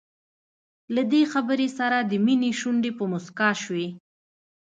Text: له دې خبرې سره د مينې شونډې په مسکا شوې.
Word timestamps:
له 0.95 1.01
دې 1.11 1.21
خبرې 1.33 1.67
سره 1.79 1.97
د 2.11 2.13
مينې 2.25 2.51
شونډې 2.59 2.91
په 2.99 3.03
مسکا 3.13 3.49
شوې. 3.63 3.87